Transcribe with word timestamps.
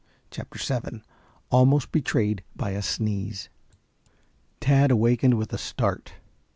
CHAPTER 0.31 0.57
VII 0.57 1.03
ALMOST 1.51 1.91
BETRAYED 1.91 2.43
BY 2.55 2.69
A 2.71 2.81
SNEEZE 2.81 3.49
Tad 4.59 4.89
awakened 4.89 5.35
with 5.37 5.53
a 5.53 5.59
start. 5.59 6.15